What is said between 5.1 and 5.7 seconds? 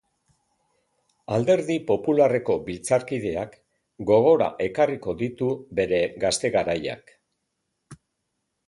diru